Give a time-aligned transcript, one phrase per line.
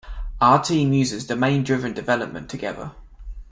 [0.41, 2.89] Our team uses domain driven development together.